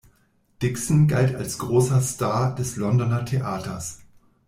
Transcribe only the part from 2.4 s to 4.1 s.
des Londoner Theaters.